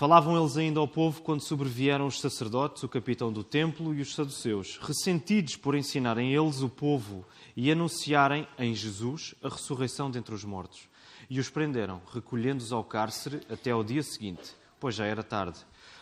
[0.00, 4.14] Falavam eles ainda ao povo quando sobrevieram os sacerdotes, o capitão do templo e os
[4.14, 7.22] saduceus, ressentidos por ensinarem eles o povo
[7.54, 10.88] e anunciarem em Jesus a ressurreição dentre os mortos.
[11.28, 15.58] E os prenderam, recolhendo-os ao cárcere até ao dia seguinte, pois já era tarde.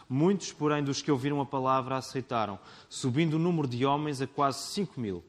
[0.08, 2.56] Muitos, porém, dos que ouviram a palavra aceitaram,
[2.88, 5.24] subindo o número de homens a quase cinco mil.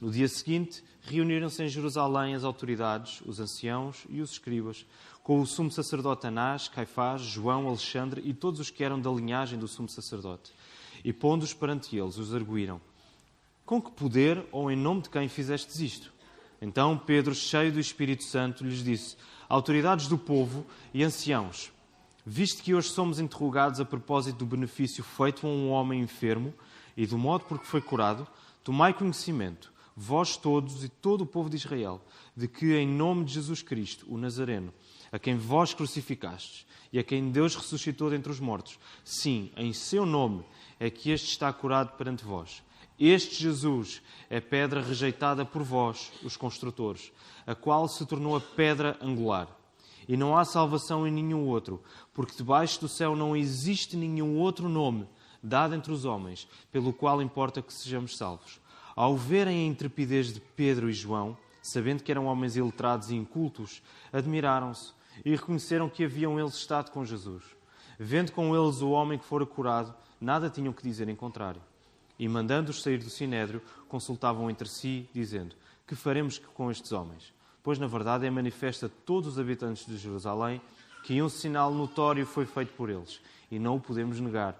[0.00, 4.84] No dia seguinte, reuniram-se em Jerusalém as autoridades, os anciãos e os escribas,
[5.30, 9.56] com o sumo sacerdote Anás, Caifás, João, Alexandre e todos os que eram da linhagem
[9.56, 10.52] do sumo sacerdote.
[11.04, 12.80] E pondo-os perante eles, os arguíram:
[13.64, 16.12] Com que poder ou em nome de quem fizestes isto?
[16.60, 19.16] Então Pedro, cheio do Espírito Santo, lhes disse:
[19.48, 21.70] Autoridades do povo e anciãos,
[22.26, 26.52] visto que hoje somos interrogados a propósito do benefício feito a um homem enfermo
[26.96, 28.26] e do modo por que foi curado,
[28.64, 32.00] tomai conhecimento vós todos e todo o povo de Israel,
[32.34, 34.72] de que em nome de Jesus Cristo, o Nazareno,
[35.12, 40.04] a quem vós crucificastes e a quem Deus ressuscitou dentre os mortos, sim, em seu
[40.04, 40.44] nome
[40.78, 42.62] é que este está curado perante vós.
[42.98, 47.10] Este Jesus é pedra rejeitada por vós, os construtores,
[47.46, 49.48] a qual se tornou a pedra angular.
[50.06, 54.68] E não há salvação em nenhum outro, porque debaixo do céu não existe nenhum outro
[54.68, 55.08] nome
[55.42, 58.60] dado entre os homens, pelo qual importa que sejamos salvos.
[58.94, 63.82] Ao verem a intrepidez de Pedro e João, sabendo que eram homens iletrados e incultos,
[64.12, 64.92] admiraram-se
[65.24, 67.42] e reconheceram que haviam eles estado com Jesus.
[67.98, 71.60] Vendo com eles o homem que fora curado, nada tinham que dizer em contrário.
[72.18, 75.54] E mandando-os sair do sinédrio, consultavam entre si, dizendo:
[75.86, 77.32] Que faremos com estes homens?
[77.62, 80.60] Pois na verdade é manifesta a todos os habitantes de Jerusalém
[81.02, 84.58] que um sinal notório foi feito por eles, e não o podemos negar.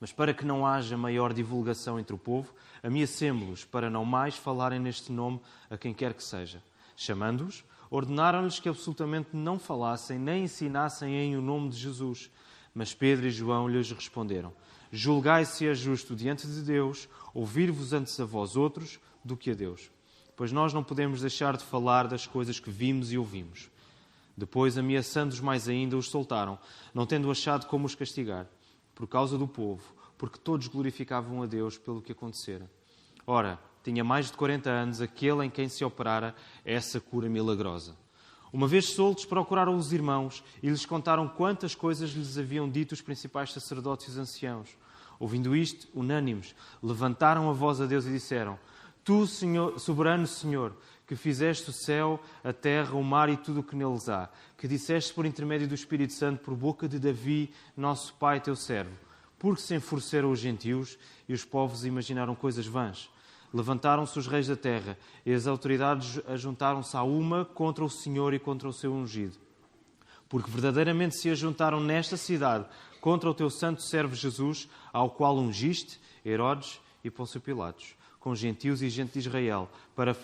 [0.00, 4.78] Mas para que não haja maior divulgação entre o povo, ameacemo-los para não mais falarem
[4.78, 6.62] neste nome a quem quer que seja.
[6.96, 12.30] Chamando-os, ordenaram-lhes que absolutamente não falassem nem ensinassem em o nome de Jesus.
[12.74, 14.52] Mas Pedro e João lhes responderam:
[14.92, 19.54] Julgai se é justo diante de Deus ouvir-vos antes a vós outros do que a
[19.54, 19.90] Deus.
[20.36, 23.70] Pois nós não podemos deixar de falar das coisas que vimos e ouvimos.
[24.36, 26.58] Depois, ameaçando-os mais ainda, os soltaram,
[26.94, 28.46] não tendo achado como os castigar,
[28.94, 29.82] por causa do povo,
[30.16, 32.70] porque todos glorificavam a Deus pelo que acontecera.
[33.26, 36.34] Ora, tinha mais de 40 anos aquele em quem se operara
[36.64, 37.96] essa cura milagrosa.
[38.52, 43.00] Uma vez soltos, procuraram os irmãos e lhes contaram quantas coisas lhes haviam dito os
[43.00, 44.68] principais sacerdotes e os anciãos.
[45.20, 48.58] Ouvindo isto, unânimes, levantaram a voz a Deus e disseram:
[49.04, 50.74] Tu, Senhor, soberano Senhor,
[51.06, 54.68] que fizeste o céu, a terra, o mar e tudo o que neles há, que
[54.68, 59.62] disseste por intermédio do Espírito Santo por boca de Davi, nosso pai, teu servo porque
[59.62, 63.08] se enfureceram os gentios e os povos imaginaram coisas vãs.
[63.52, 68.38] Levantaram-se os reis da terra e as autoridades ajuntaram-se a uma contra o Senhor e
[68.38, 69.36] contra o seu ungido.
[70.28, 72.66] Porque verdadeiramente se ajuntaram nesta cidade
[73.00, 78.82] contra o teu santo servo Jesus, ao qual ungiste Herodes e Pôncio Pilatos, com gentios
[78.82, 80.14] e gente de Israel, para,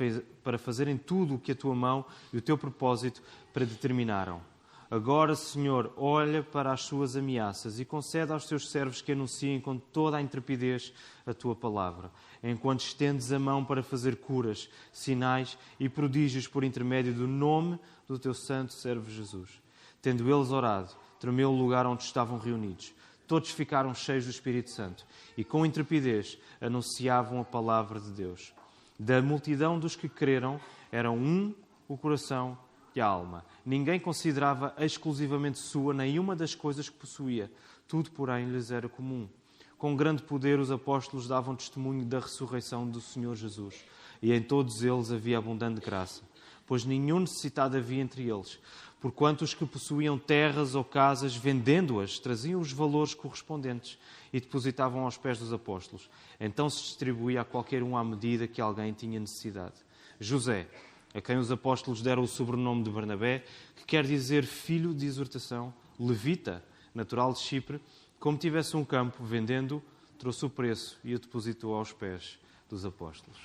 [0.43, 4.54] para fazerem tudo o que a tua mão e o teu propósito predeterminaram
[4.91, 9.79] Agora, Senhor, olha para as suas ameaças e concede aos teus servos que anunciem com
[9.79, 10.93] toda a intrepidez
[11.27, 12.11] a tua palavra,
[12.43, 18.19] enquanto estendes a mão para fazer curas, sinais e prodígios por intermédio do nome do
[18.19, 19.61] teu santo servo Jesus.
[20.03, 22.93] Tendo eles orado, tremeu o lugar onde estavam reunidos.
[23.27, 28.53] Todos ficaram cheios do Espírito Santo e, com intrepidez, anunciavam a palavra de Deus.
[29.01, 30.61] Da multidão dos que creram,
[30.93, 31.55] eram um
[31.89, 32.59] o coração
[32.95, 33.45] e alma.
[33.65, 37.51] Ninguém considerava exclusivamente sua nenhuma das coisas que possuía.
[37.89, 39.29] Tudo, porém, lhes era comum.
[39.77, 43.85] Com grande poder, os apóstolos davam testemunho da ressurreição do Senhor Jesus.
[44.23, 46.23] E em todos eles havia abundante graça.
[46.67, 48.59] Pois nenhum necessitado havia entre eles.
[49.01, 53.99] Porquanto os que possuíam terras ou casas, vendendo-as, traziam os valores correspondentes
[54.33, 56.09] e depositavam aos pés dos apóstolos.
[56.41, 59.75] Então se distribuía a qualquer um à medida que alguém tinha necessidade.
[60.19, 60.67] José,
[61.15, 63.45] a quem os apóstolos deram o sobrenome de Barnabé,
[63.77, 67.81] que quer dizer filho de exortação, levita, natural de Chipre,
[68.19, 69.81] como tivesse um campo, vendendo,
[70.19, 72.39] trouxe o preço e o depositou aos pés
[72.69, 73.39] dos apóstolos.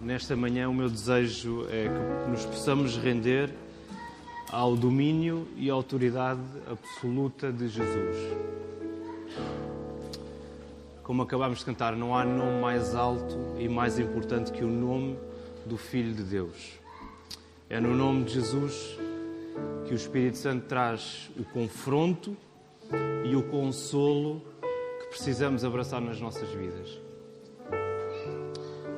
[0.00, 3.52] Nesta manhã, o meu desejo é que nos possamos render
[4.50, 8.16] ao domínio e autoridade absoluta de Jesus
[11.06, 15.16] como acabámos de cantar, não há nome mais alto e mais importante que o nome
[15.64, 16.80] do Filho de Deus.
[17.70, 18.98] É no nome de Jesus
[19.86, 22.36] que o Espírito Santo traz o confronto
[23.24, 24.42] e o consolo
[24.98, 27.00] que precisamos abraçar nas nossas vidas.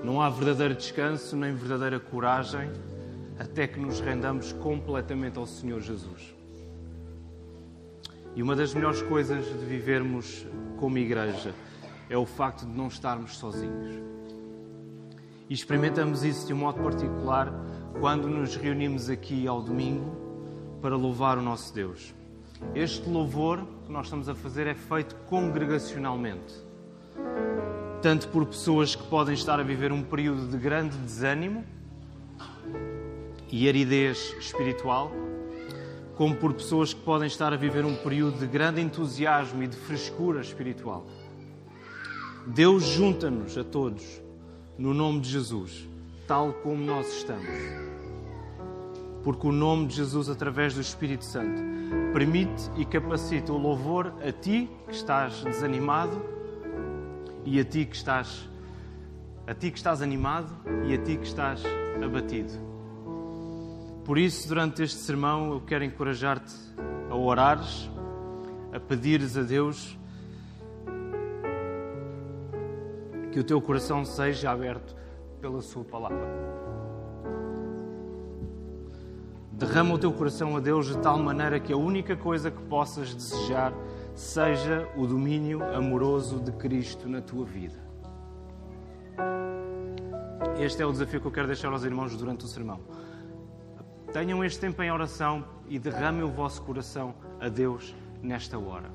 [0.03, 2.71] Não há verdadeiro descanso nem verdadeira coragem
[3.39, 6.35] até que nos rendamos completamente ao Senhor Jesus.
[8.35, 10.47] E uma das melhores coisas de vivermos
[10.79, 11.53] como igreja
[12.09, 14.03] é o facto de não estarmos sozinhos.
[15.49, 17.53] E experimentamos isso de um modo particular
[18.01, 20.17] quando nos reunimos aqui ao domingo
[20.81, 22.15] para louvar o nosso Deus.
[22.75, 26.55] Este louvor que nós estamos a fazer é feito congregacionalmente.
[28.03, 31.65] Tanto por pessoas que podem estar a viver um período de grande desânimo
[33.51, 35.11] e aridez espiritual,
[36.15, 39.77] como por pessoas que podem estar a viver um período de grande entusiasmo e de
[39.77, 41.07] frescura espiritual.
[42.47, 44.23] Deus junta-nos a todos
[44.79, 45.89] no nome de Jesus,
[46.27, 47.47] tal como nós estamos.
[49.25, 51.61] Porque o nome de Jesus, através do Espírito Santo,
[52.13, 56.23] permite e capacita o louvor a ti que estás desanimado
[57.45, 58.49] e a ti que estás
[59.47, 60.53] a ti que estás animado
[60.87, 61.63] e a ti que estás
[62.05, 62.53] abatido.
[64.05, 66.55] Por isso, durante este sermão, eu quero encorajar-te
[67.11, 67.91] a orares,
[68.73, 69.98] a pedires a Deus
[73.39, 74.97] que o teu coração seja aberto
[75.41, 76.27] pela Sua palavra.
[79.53, 83.15] Derrama o teu coração a Deus de tal maneira que a única coisa que possas
[83.15, 83.73] desejar
[84.13, 87.79] seja o domínio amoroso de Cristo na tua vida.
[90.59, 92.81] Este é o desafio que eu quero deixar aos irmãos durante o sermão.
[94.13, 98.91] Tenham este tempo em oração e derramem o vosso coração a Deus nesta hora.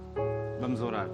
[0.60, 1.08] Vamos orar,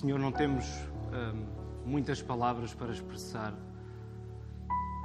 [0.00, 0.64] Senhor, não temos.
[1.12, 1.44] Hum,
[1.84, 3.52] muitas palavras para expressar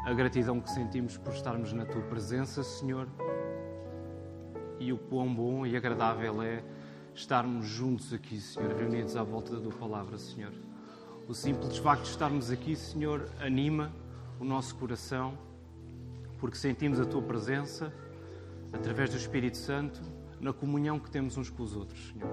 [0.06, 3.06] a gratidão que sentimos por estarmos na tua presença, Senhor,
[4.80, 6.64] e o quão bom e agradável é
[7.14, 10.54] estarmos juntos aqui, Senhor, reunidos à volta da tua palavra, Senhor.
[11.28, 13.92] O simples facto de estarmos aqui, Senhor, anima
[14.40, 15.38] o nosso coração,
[16.40, 17.94] porque sentimos a tua presença
[18.72, 20.02] através do Espírito Santo
[20.40, 22.30] na comunhão que temos uns com os outros, Senhor.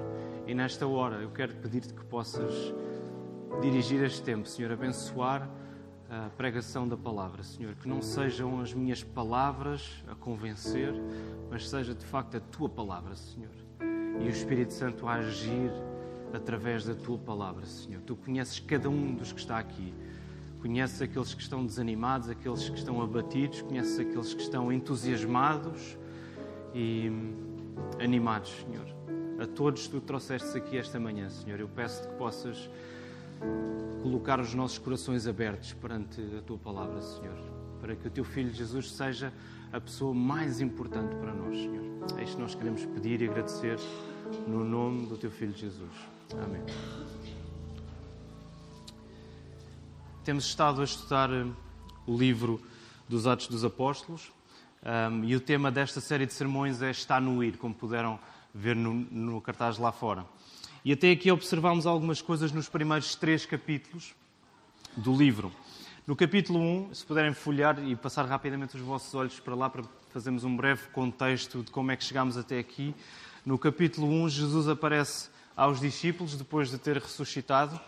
[0.47, 2.75] E nesta hora eu quero pedir-te que possas
[3.61, 5.49] dirigir este tempo, Senhor, abençoar
[6.11, 7.75] a pregação da palavra, Senhor.
[7.75, 10.93] Que não sejam as minhas palavras a convencer,
[11.51, 13.51] mas seja de facto a tua palavra, Senhor.
[14.21, 15.71] E o Espírito Santo a agir
[16.33, 18.03] através da tua palavra, Senhor.
[18.03, 19.95] Tu conheces cada um dos que está aqui.
[20.61, 25.99] Conheces aqueles que estão desanimados, aqueles que estão abatidos, conheces aqueles que estão entusiasmados
[26.75, 27.11] e
[28.01, 28.87] animados, Senhor.
[29.41, 31.59] A todos tu trouxeste aqui esta manhã, Senhor.
[31.59, 32.71] Eu peço-te que possas
[34.03, 37.37] colocar os nossos corações abertos perante a tua palavra, Senhor,
[37.81, 39.33] para que o teu filho Jesus seja
[39.73, 41.85] a pessoa mais importante para nós, Senhor.
[42.19, 43.79] É isto que nós queremos pedir e agradecer
[44.47, 45.93] no nome do teu filho Jesus.
[46.33, 46.63] Amém.
[50.25, 51.47] Temos estado a estudar eh,
[52.07, 52.61] o livro
[53.09, 54.31] dos Atos dos Apóstolos
[54.85, 58.19] um, e o tema desta série de sermões é Está no Ir, como puderam
[58.53, 60.27] ver no, no cartaz lá fora.
[60.85, 64.15] E até aqui observamos algumas coisas nos primeiros três capítulos
[64.97, 65.53] do livro.
[66.05, 69.85] No capítulo 1, se puderem folhear e passar rapidamente os vossos olhos para lá para
[70.11, 72.93] fazermos um breve contexto de como é que chegamos até aqui.
[73.47, 77.81] No capítulo 1, Jesus aparece aos discípulos depois de ter ressuscitado.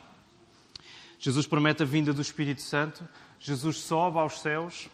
[1.19, 3.03] Jesus promete a vinda do Espírito Santo.
[3.41, 4.89] Jesus sobe aos céus.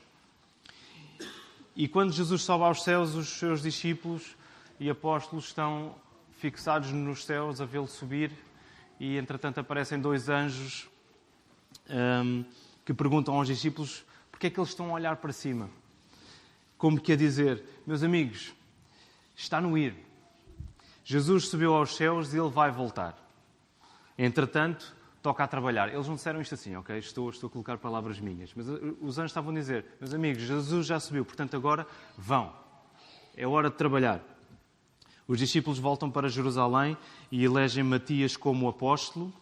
[1.80, 4.36] E quando Jesus sobe aos céus, os seus discípulos
[4.78, 5.94] e apóstolos estão
[6.36, 8.30] fixados nos céus a vê-lo subir
[9.00, 10.90] e, entretanto, aparecem dois anjos
[11.88, 12.44] um,
[12.84, 15.70] que perguntam aos discípulos porque é que eles estão a olhar para cima.
[16.76, 18.52] Como que a dizer, meus amigos,
[19.34, 19.94] está no ir.
[21.02, 23.16] Jesus subiu aos céus e ele vai voltar.
[24.18, 25.92] Entretanto, toca a trabalhar.
[25.92, 26.98] Eles não disseram isto assim, ok?
[26.98, 28.50] Estou, estou a colocar palavras minhas.
[28.54, 31.86] Mas uh, os anjos estavam a dizer, meus amigos, Jesus já subiu, portanto agora
[32.16, 32.52] vão.
[33.36, 34.22] É hora de trabalhar.
[35.26, 36.96] Os discípulos voltam para Jerusalém
[37.30, 39.32] e elegem Matias como apóstolo,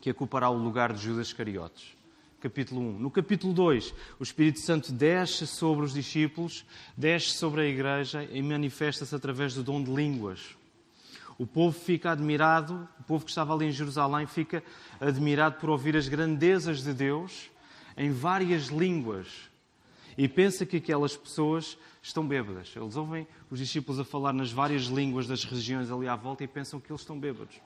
[0.00, 1.96] que ocupará o lugar de Judas Iscariotes.
[2.40, 2.98] Capítulo 1.
[3.00, 6.64] No capítulo 2, o Espírito Santo desce sobre os discípulos,
[6.96, 10.56] desce sobre a igreja e manifesta-se através do dom de línguas.
[11.38, 14.62] O povo fica admirado, o povo que estava ali em Jerusalém fica
[15.00, 17.48] admirado por ouvir as grandezas de Deus
[17.96, 19.48] em várias línguas
[20.16, 22.72] e pensa que aquelas pessoas estão bêbadas.
[22.74, 26.48] Eles ouvem os discípulos a falar nas várias línguas das regiões ali à volta e
[26.48, 27.60] pensam que eles estão bêbados.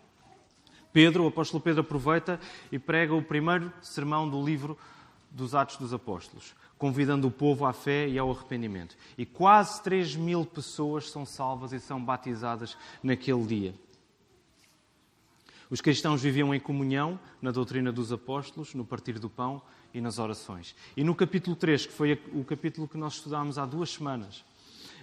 [0.93, 2.39] Pedro, o apóstolo Pedro, aproveita
[2.71, 4.77] e prega o primeiro sermão do livro
[5.35, 8.97] dos Atos dos Apóstolos, convidando o povo à fé e ao arrependimento.
[9.17, 13.75] E quase 3 mil pessoas são salvas e são batizadas naquele dia.
[15.71, 19.63] Os cristãos viviam em comunhão na doutrina dos apóstolos, no partir do pão
[19.95, 20.75] e nas orações.
[20.95, 24.45] E no capítulo 3, que foi o capítulo que nós estudámos há duas semanas,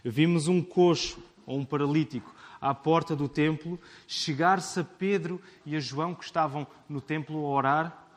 [0.06, 5.80] vimos um coxo ou um paralítico à porta do templo chegar-se a Pedro e a
[5.80, 8.09] João, que estavam no templo a orar,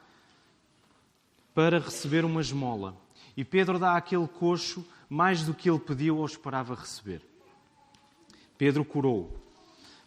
[1.54, 2.96] para receber uma esmola.
[3.36, 7.22] E Pedro dá àquele coxo mais do que ele pediu ou esperava receber.
[8.56, 9.30] Pedro curou,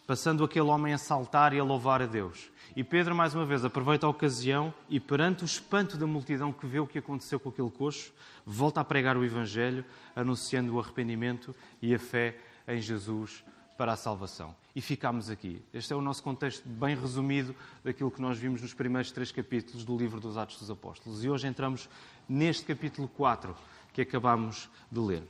[0.06, 2.50] passando aquele homem a saltar e a louvar a Deus.
[2.74, 6.66] E Pedro, mais uma vez, aproveita a ocasião e, perante o espanto da multidão que
[6.66, 8.12] vê o que aconteceu com aquele coxo,
[8.44, 9.84] volta a pregar o Evangelho,
[10.14, 12.36] anunciando o arrependimento e a fé
[12.68, 13.44] em Jesus
[13.78, 14.54] para a salvação.
[14.76, 15.62] E ficamos aqui.
[15.72, 19.86] Este é o nosso contexto bem resumido daquilo que nós vimos nos primeiros três capítulos
[19.86, 21.24] do livro dos Atos dos Apóstolos.
[21.24, 21.88] E hoje entramos
[22.28, 23.56] neste capítulo 4
[23.94, 25.22] que acabamos de ler.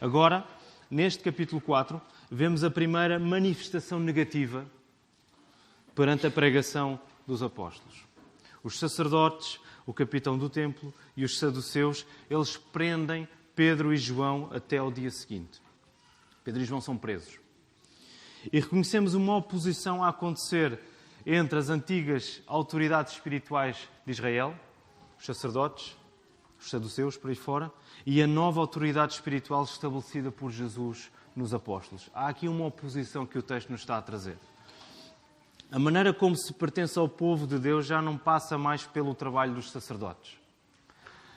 [0.00, 0.48] Agora,
[0.90, 4.64] neste capítulo 4, vemos a primeira manifestação negativa
[5.94, 8.06] perante a pregação dos apóstolos.
[8.62, 14.78] Os sacerdotes, o capitão do templo e os saduceus, eles prendem Pedro e João até
[14.78, 15.60] ao dia seguinte.
[16.42, 17.43] Pedro e João são presos.
[18.52, 20.78] E reconhecemos uma oposição a acontecer
[21.26, 24.54] entre as antigas autoridades espirituais de Israel,
[25.18, 25.96] os sacerdotes,
[26.58, 27.72] os saduceus, por aí fora,
[28.04, 32.10] e a nova autoridade espiritual estabelecida por Jesus nos apóstolos.
[32.14, 34.38] Há aqui uma oposição que o texto nos está a trazer.
[35.70, 39.54] A maneira como se pertence ao povo de Deus já não passa mais pelo trabalho
[39.54, 40.38] dos sacerdotes.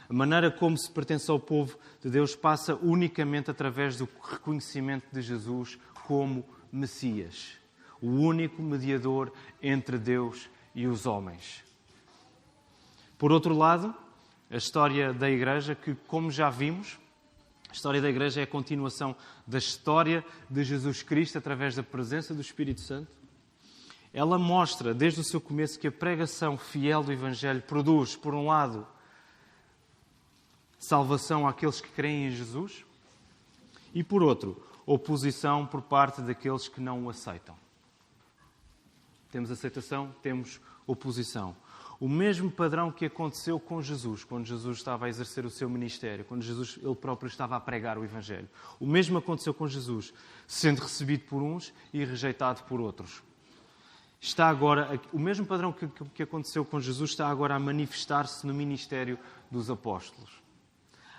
[0.10, 5.22] A maneira como se pertence ao povo de Deus passa unicamente através do reconhecimento de
[5.22, 7.58] Jesus como Messias,
[8.02, 9.32] o único mediador
[9.62, 11.64] entre Deus e os homens.
[13.18, 13.94] Por outro lado,
[14.50, 17.00] a história da Igreja, que, como já vimos,
[17.70, 22.34] a história da Igreja é a continuação da história de Jesus Cristo através da presença
[22.34, 23.12] do Espírito Santo.
[24.14, 28.48] Ela mostra, desde o seu começo, que a pregação fiel do Evangelho produz, por um
[28.48, 28.88] lado,
[30.80, 32.86] salvação àqueles que creem em Jesus
[33.94, 37.56] e, por outro, oposição por parte daqueles que não o aceitam.
[39.30, 41.56] Temos aceitação, temos oposição.
[42.00, 46.24] O mesmo padrão que aconteceu com Jesus, quando Jesus estava a exercer o seu ministério,
[46.24, 48.48] quando Jesus ele próprio estava a pregar o Evangelho.
[48.80, 50.14] O mesmo aconteceu com Jesus,
[50.48, 53.22] sendo recebido por uns e rejeitado por outros.
[54.22, 58.54] Está agora, o mesmo padrão que, que aconteceu com Jesus está agora a manifestar-se no
[58.54, 59.20] ministério
[59.52, 60.48] dos apóstolos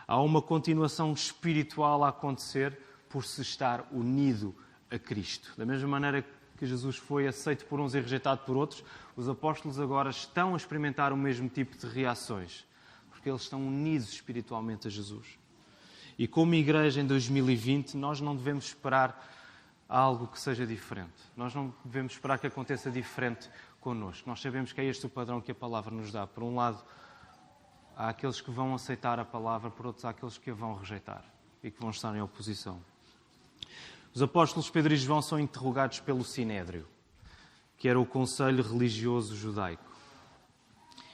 [0.09, 4.55] há uma continuação espiritual a acontecer por se estar unido
[4.91, 5.53] a Cristo.
[5.57, 6.25] Da mesma maneira
[6.57, 8.85] que Jesus foi aceito por uns e rejeitado por outros,
[9.17, 12.67] os apóstolos agora estão a experimentar o mesmo tipo de reações,
[13.11, 15.39] porque eles estão unidos espiritualmente a Jesus.
[16.19, 19.25] E como igreja em 2020, nós não devemos esperar
[19.89, 21.15] algo que seja diferente.
[21.37, 23.49] Nós não devemos esperar que aconteça diferente
[23.81, 24.29] connosco.
[24.29, 26.27] Nós sabemos que é este o padrão que a palavra nos dá.
[26.27, 26.83] Por um lado,
[27.97, 31.25] há aqueles que vão aceitar a palavra, por outros há aqueles que a vão rejeitar
[31.63, 32.81] e que vão estar em oposição.
[34.15, 36.87] Os apóstolos Pedro e João são interrogados pelo Sinédrio,
[37.77, 39.85] que era o conselho religioso judaico.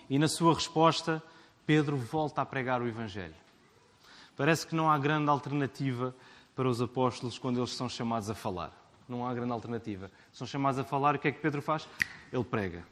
[0.09, 1.23] E na sua resposta,
[1.67, 3.35] Pedro volta a pregar o Evangelho.
[4.37, 6.15] Parece que não há grande alternativa
[6.55, 8.73] para os apóstolos quando eles são chamados a falar.
[9.09, 10.11] Não há grande alternativa.
[10.33, 11.89] São chamados a falar, o que é que Pedro faz?
[12.33, 12.87] Ele prega.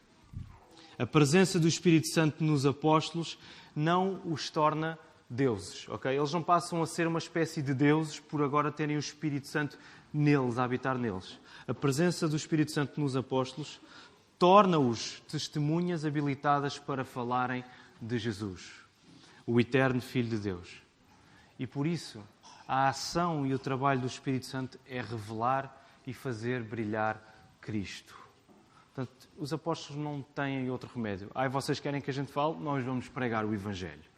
[0.98, 3.38] A presença do Espírito Santo nos apóstolos
[3.74, 4.98] não os torna
[5.32, 6.14] deuses, ok?
[6.14, 9.78] Eles não passam a ser uma espécie de deuses por agora terem o Espírito Santo
[10.12, 11.40] neles, a habitar neles.
[11.66, 13.80] A presença do Espírito Santo nos apóstolos
[14.38, 17.64] torna-os testemunhas habilitadas para falarem
[18.00, 18.72] de Jesus,
[19.46, 20.82] o eterno Filho de Deus.
[21.58, 22.22] E por isso,
[22.68, 28.14] a ação e o trabalho do Espírito Santo é revelar e fazer brilhar Cristo.
[28.92, 31.30] Portanto, os apóstolos não têm outro remédio.
[31.34, 32.56] Ai, vocês querem que a gente fale?
[32.58, 34.11] Nós vamos pregar o Evangelho.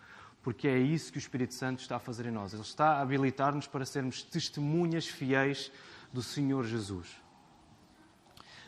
[0.45, 2.53] Porque é isso que o Espírito Santo está a fazer em nós.
[2.53, 5.73] Ele está a habilitar-nos para sermos testemunhas fiéis
[6.13, 7.09] do Senhor Jesus.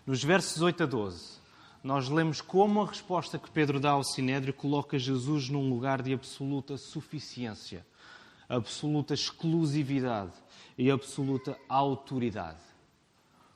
[0.07, 1.39] Nos versos 8 a 12,
[1.85, 6.15] nós lemos como a resposta que Pedro dá ao Sinédrio coloca Jesus num lugar de
[6.15, 7.87] absoluta suficiência,
[8.49, 10.33] absoluta exclusividade
[10.79, 12.63] e absoluta autoridade.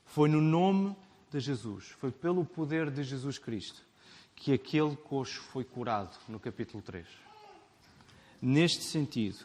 [0.05, 0.95] Foi no nome
[1.31, 3.83] de Jesus, foi pelo poder de Jesus Cristo
[4.37, 7.30] que aquele coxo foi curado no capítulo 3.
[8.41, 9.45] Neste sentido,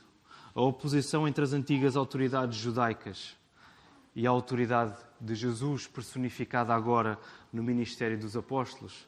[0.54, 3.36] a oposição entre as antigas autoridades judaicas
[4.16, 7.20] e a autoridade de Jesus personificada agora
[7.52, 9.08] no ministério dos apóstolos,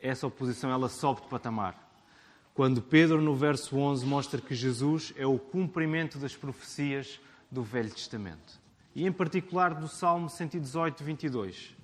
[0.00, 1.86] essa oposição ela sobe de patamar.
[2.54, 7.90] Quando Pedro no verso 11 mostra que Jesus é o cumprimento das profecias do Velho
[7.90, 8.60] Testamento.
[8.94, 11.78] E em particular do Salmo 118, 22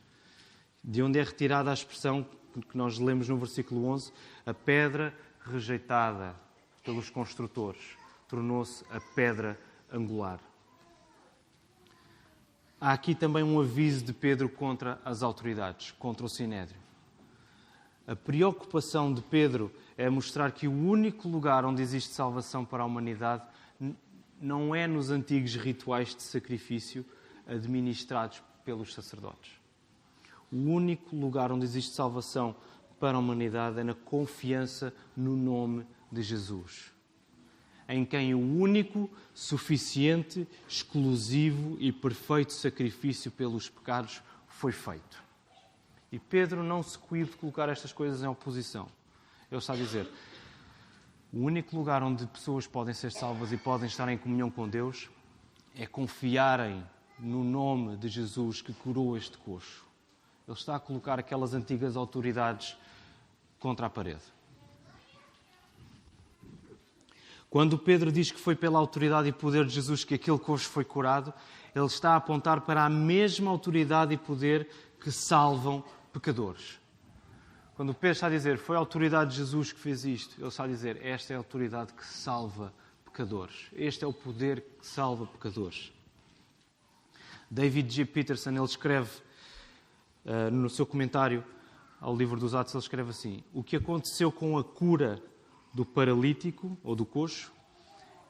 [0.85, 4.13] de onde é retirada a expressão que nós lemos no versículo 11,
[4.45, 6.37] a pedra rejeitada
[6.85, 7.81] pelos construtores
[8.29, 9.59] tornou-se a pedra
[9.93, 10.39] angular.
[12.81, 16.79] Há aqui também um aviso de Pedro contra as autoridades, contra o Sinédrio.
[18.07, 22.87] A preocupação de Pedro é mostrar que o único lugar onde existe salvação para a
[22.87, 23.43] humanidade
[24.39, 27.05] não é nos antigos rituais de sacrifício
[27.47, 29.53] administrados pelos sacerdotes.
[30.53, 32.55] O único lugar onde existe salvação
[33.01, 36.93] para a humanidade é na confiança no nome de Jesus,
[37.89, 45.23] em quem o único, suficiente, exclusivo e perfeito sacrifício pelos pecados foi feito.
[46.11, 48.87] E Pedro não se cuida de colocar estas coisas em oposição.
[49.51, 50.09] Ele está a dizer:
[51.33, 55.11] o único lugar onde pessoas podem ser salvas e podem estar em comunhão com Deus
[55.77, 56.85] é confiarem
[57.19, 59.85] no nome de Jesus que curou este coxo.
[60.47, 62.77] Ele está a colocar aquelas antigas autoridades
[63.59, 64.23] contra a parede.
[67.55, 70.85] Quando Pedro diz que foi pela autoridade e poder de Jesus que aquele coxo foi
[70.85, 71.33] curado,
[71.73, 74.69] ele está a apontar para a mesma autoridade e poder
[74.99, 76.81] que salvam pecadores.
[77.77, 80.65] Quando Pedro está a dizer foi a autoridade de Jesus que fez isto, ele está
[80.65, 83.69] a dizer esta é a autoridade que salva pecadores.
[83.73, 85.93] Este é o poder que salva pecadores.
[87.49, 88.05] David G.
[88.05, 89.11] Peterson ele escreve
[90.25, 91.45] uh, no seu comentário
[92.01, 95.23] ao livro dos Atos, ele escreve assim: O que aconteceu com a cura
[95.75, 97.53] do paralítico ou do coxo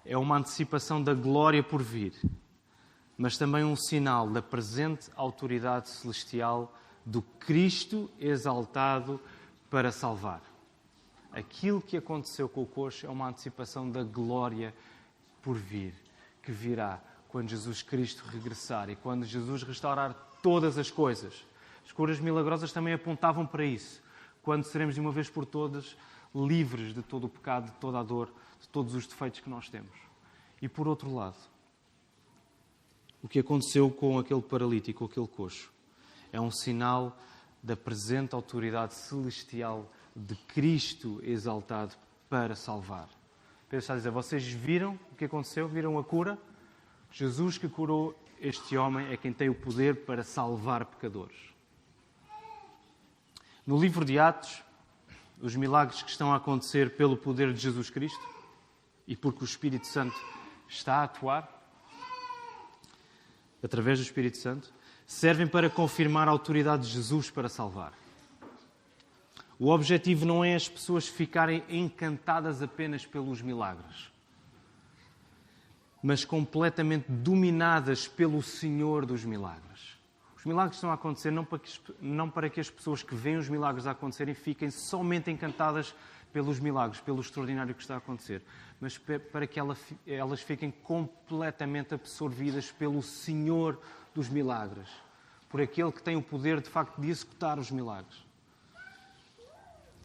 [0.05, 2.15] é uma antecipação da glória por vir,
[3.17, 6.75] mas também um sinal da presente autoridade celestial
[7.05, 9.21] do Cristo exaltado
[9.71, 10.43] para salvar.
[11.33, 14.75] Aquilo que aconteceu com o coxo é uma antecipação da glória
[15.43, 15.95] por vir,
[16.43, 21.45] que virá quando Jesus Cristo regressar e quando Jesus restaurar todas as coisas.
[21.85, 24.03] As curas milagrosas também apontavam para isso.
[24.43, 25.97] Quando seremos de uma vez por todas
[26.35, 29.69] livres de todo o pecado, de toda a dor, de todos os defeitos que nós
[29.69, 29.95] temos.
[30.61, 31.37] E por outro lado,
[33.23, 35.73] o que aconteceu com aquele paralítico, aquele coxo,
[36.33, 37.17] é um sinal
[37.63, 41.95] da presente autoridade celestial de Cristo exaltado
[42.29, 43.09] para salvar.
[43.69, 45.69] Pedro está a dizer: vocês viram o que aconteceu?
[45.69, 46.39] Viram a cura?
[47.11, 51.39] Jesus que curou este homem é quem tem o poder para salvar pecadores.
[53.65, 54.64] No livro de Atos,
[55.41, 58.27] os milagres que estão a acontecer pelo poder de Jesus Cristo
[59.07, 60.17] e porque o Espírito Santo
[60.69, 61.51] está a atuar,
[63.63, 64.73] através do Espírito Santo,
[65.07, 67.93] servem para confirmar a autoridade de Jesus para salvar.
[69.59, 74.11] O objetivo não é as pessoas ficarem encantadas apenas pelos milagres,
[76.03, 79.94] mas completamente dominadas pelo Senhor dos milagres.
[80.45, 83.39] Os milagres estão a acontecer não para, que, não para que as pessoas que veem
[83.39, 85.95] os milagres a acontecerem fiquem somente encantadas
[86.35, 88.43] pelos milagres, pelo extraordinário que está a acontecer,
[88.79, 89.59] mas para que
[90.07, 93.81] elas fiquem completamente absorvidas pelo Senhor
[94.15, 94.91] dos milagres,
[95.49, 98.23] por aquele que tem o poder de facto de executar os milagres.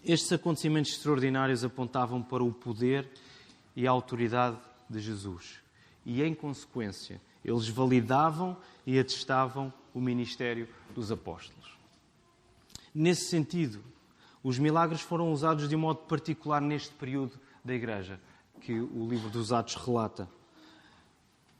[0.05, 3.09] Estes acontecimentos extraordinários apontavam para o poder
[3.75, 4.57] e a autoridade
[4.89, 5.59] de Jesus.
[6.05, 11.77] E, em consequência, eles validavam e atestavam o ministério dos apóstolos.
[12.93, 13.83] Nesse sentido,
[14.43, 18.19] os milagres foram usados de um modo particular neste período da Igreja,
[18.61, 20.29] que o livro dos Atos relata,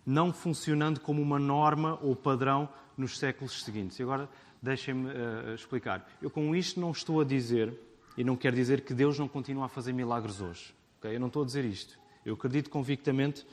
[0.05, 3.99] não funcionando como uma norma ou padrão nos séculos seguintes.
[3.99, 4.29] E agora
[4.61, 6.09] deixem-me uh, explicar.
[6.21, 7.73] Eu com isto não estou a dizer,
[8.17, 10.73] e não quero dizer que Deus não continua a fazer milagres hoje.
[10.99, 11.15] Okay?
[11.15, 11.97] Eu não estou a dizer isto.
[12.25, 13.45] Eu acredito convictamente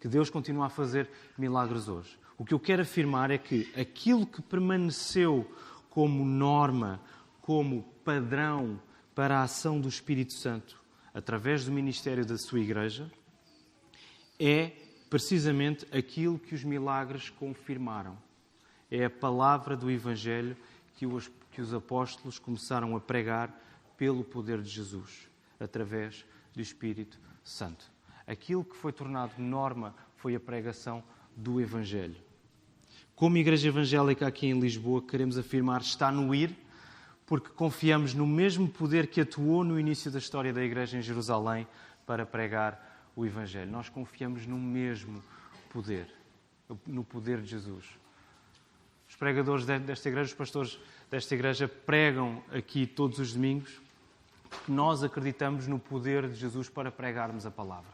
[0.00, 2.18] que Deus continua a fazer milagres hoje.
[2.36, 5.48] O que eu quero afirmar é que aquilo que permaneceu
[5.88, 7.00] como norma,
[7.40, 8.80] como padrão
[9.14, 13.08] para a ação do Espírito Santo através do ministério da sua Igreja,
[14.38, 14.72] é
[15.08, 18.18] precisamente aquilo que os milagres confirmaram.
[18.90, 20.56] É a palavra do Evangelho
[20.96, 21.30] que os,
[21.72, 23.54] apóstolos começaram a pregar
[23.96, 25.28] pelo poder de Jesus,
[25.60, 27.88] através do Espírito Santo.
[28.26, 31.04] Aquilo que foi tornado norma foi a pregação
[31.36, 32.16] do Evangelho.
[33.14, 36.54] Como Igreja Evangélica aqui em Lisboa, queremos afirmar está no ir,
[37.26, 41.66] porque confiamos no mesmo poder que atuou no início da história da Igreja em Jerusalém
[42.06, 43.70] para pregar o Evangelho.
[43.70, 45.22] Nós confiamos no mesmo
[45.72, 46.08] poder,
[46.86, 47.84] no poder de Jesus.
[49.08, 50.78] Os pregadores desta igreja, os pastores
[51.10, 53.84] desta igreja, pregam aqui todos os domingos
[54.54, 57.92] porque nós acreditamos no poder de Jesus para pregarmos a palavra.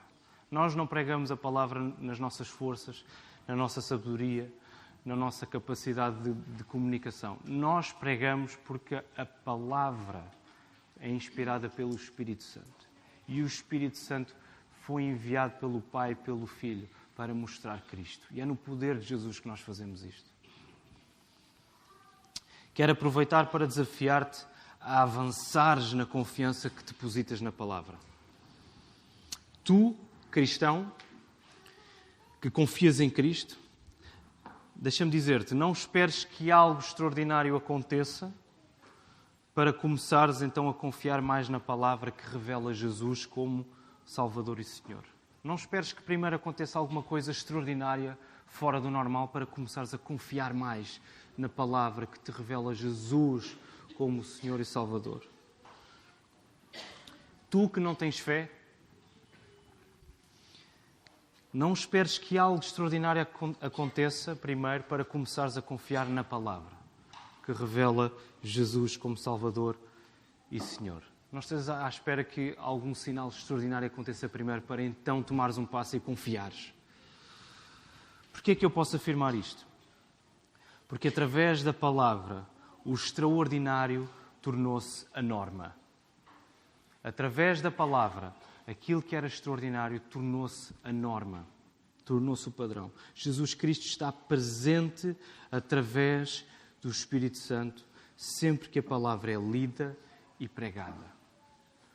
[0.50, 3.05] Nós não pregamos a palavra nas nossas forças,
[3.50, 4.48] na nossa sabedoria,
[5.04, 7.36] na nossa capacidade de, de comunicação.
[7.44, 10.24] Nós pregamos porque a palavra
[11.00, 12.88] é inspirada pelo Espírito Santo.
[13.26, 14.36] E o Espírito Santo
[14.82, 18.24] foi enviado pelo Pai e pelo Filho para mostrar Cristo.
[18.30, 20.30] E é no poder de Jesus que nós fazemos isto.
[22.72, 24.46] Quero aproveitar para desafiar-te
[24.80, 27.98] a avançares na confiança que depositas na palavra.
[29.64, 29.96] Tu,
[30.30, 30.92] cristão,
[32.40, 33.59] que confias em Cristo,
[34.74, 38.33] deixa-me dizer-te, não esperes que algo extraordinário aconteça
[39.55, 43.66] para começares então a confiar mais na palavra que revela Jesus como
[44.07, 45.05] Salvador e Senhor.
[45.44, 50.55] Não esperes que primeiro aconteça alguma coisa extraordinária fora do normal para começares a confiar
[50.55, 51.00] mais
[51.37, 53.57] na palavra que te revela Jesus
[53.96, 55.22] como Senhor e Salvador.
[57.50, 58.50] Tu que não tens fé,
[61.52, 63.26] não esperes que algo extraordinário
[63.60, 66.80] aconteça primeiro para começares a confiar na palavra
[67.44, 69.76] que revela Jesus como Salvador
[70.50, 71.02] e Senhor.
[71.32, 75.96] Não estás à espera que algum sinal extraordinário aconteça primeiro para então tomares um passo
[75.96, 76.72] e confiares.
[78.32, 79.66] Porquê é que eu posso afirmar isto?
[80.88, 82.46] Porque através da palavra
[82.84, 84.08] o extraordinário
[84.40, 85.74] tornou-se a norma.
[87.02, 88.34] Através da palavra,
[88.70, 91.44] aquilo que era extraordinário tornou-se a norma,
[92.04, 92.92] tornou-se o padrão.
[93.14, 95.16] Jesus Cristo está presente
[95.50, 96.46] através
[96.80, 97.85] do Espírito Santo
[98.16, 99.98] sempre que a palavra é lida
[100.38, 101.04] e pregada.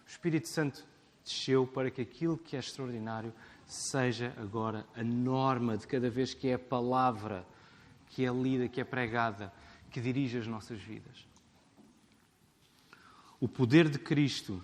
[0.05, 0.85] O Espírito Santo
[1.23, 3.33] desceu para que aquilo que é extraordinário
[3.65, 7.47] seja agora a norma de cada vez que é a palavra
[8.07, 9.51] que é lida, que é pregada,
[9.89, 11.25] que dirige as nossas vidas.
[13.39, 14.61] O poder de Cristo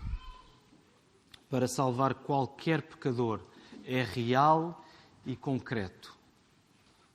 [1.52, 3.42] para salvar qualquer pecador
[3.84, 4.86] é real
[5.26, 6.18] e concreto,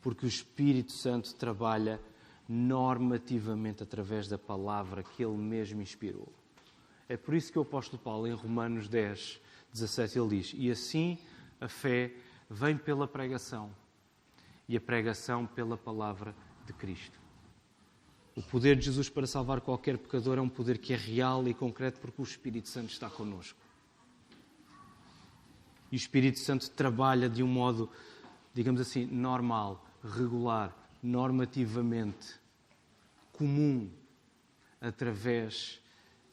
[0.02, 1.98] porque o Espírito Santo trabalha
[2.46, 6.30] normativamente através da palavra que ele mesmo inspirou.
[7.08, 9.40] É por isso que o apóstolo Paulo, em Romanos 10,
[9.72, 11.18] 17, ele diz: E assim
[11.58, 12.12] a fé
[12.50, 13.70] vem pela pregação,
[14.68, 16.34] e a pregação pela palavra
[16.66, 17.18] de Cristo.
[18.34, 21.54] O poder de Jesus para salvar qualquer pecador é um poder que é real e
[21.54, 23.65] concreto porque o Espírito Santo está conosco.
[25.96, 27.90] E o Espírito Santo trabalha de um modo,
[28.52, 30.70] digamos assim, normal, regular,
[31.02, 32.38] normativamente,
[33.32, 33.90] comum,
[34.78, 35.80] através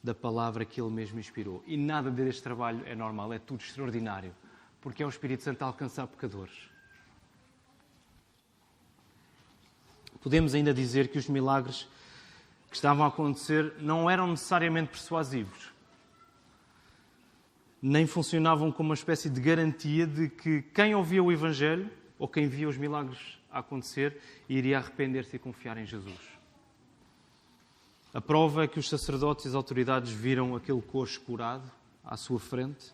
[0.04, 1.64] da palavra que ele mesmo inspirou.
[1.66, 4.36] E nada deste trabalho é normal, é tudo extraordinário,
[4.82, 6.70] porque é o Espírito Santo a alcançar pecadores.
[10.22, 11.88] Podemos ainda dizer que os milagres
[12.70, 15.73] que estavam a acontecer não eram necessariamente persuasivos,
[17.86, 22.48] nem funcionavam como uma espécie de garantia de que quem ouvia o Evangelho ou quem
[22.48, 26.18] via os milagres a acontecer iria arrepender-se e confiar em Jesus.
[28.14, 31.70] A prova é que os sacerdotes e as autoridades viram aquele coxo curado
[32.06, 32.94] à sua frente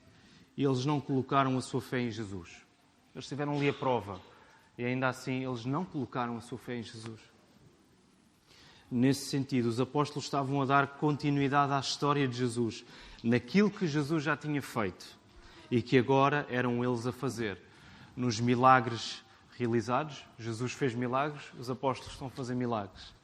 [0.57, 2.65] e eles não colocaram a sua fé em Jesus.
[3.13, 4.19] Eles tiveram ali a prova
[4.75, 7.28] e ainda assim eles não colocaram a sua fé em Jesus.
[8.91, 12.83] Nesse sentido, os apóstolos estavam a dar continuidade à história de Jesus,
[13.23, 15.05] naquilo que Jesus já tinha feito
[15.69, 17.59] e que agora eram eles a fazer.
[18.15, 19.23] Nos milagres
[19.57, 23.19] realizados, Jesus fez milagres, os apóstolos estão a fazer milagres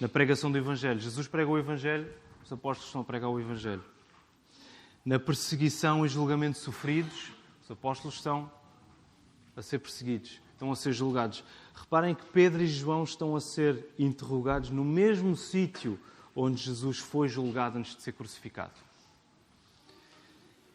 [0.00, 0.98] na pregação do Evangelho.
[0.98, 2.10] Jesus prega o Evangelho,
[2.42, 3.84] os apóstolos estão a pregar o Evangelho.
[5.04, 7.30] Na perseguição e julgamento sofridos,
[7.62, 8.50] os apóstolos estão
[9.54, 11.44] a ser perseguidos, estão a ser julgados.
[11.74, 15.98] Reparem que Pedro e João estão a ser interrogados no mesmo sítio
[16.34, 18.74] onde Jesus foi julgado antes de ser crucificado.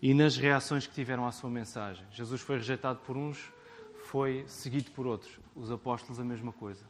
[0.02, 2.06] E nas reações que tiveram à sua mensagem.
[2.12, 3.52] Jesus foi rejeitado por uns,
[4.06, 5.40] foi seguido por outros.
[5.56, 6.84] Os apóstolos, a mesma coisa.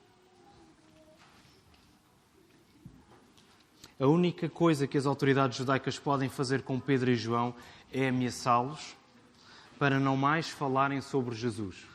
[3.97, 7.55] A única coisa que as autoridades judaicas podem fazer com Pedro e João
[7.93, 8.95] é ameaçá-los
[9.79, 11.94] para não mais falarem sobre Jesus.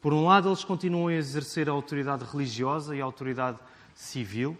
[0.00, 3.58] Por um lado, eles continuam a exercer a autoridade religiosa e a autoridade
[3.94, 4.56] civil